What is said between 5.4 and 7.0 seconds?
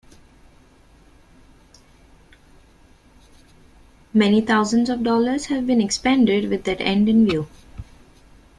have been expended with that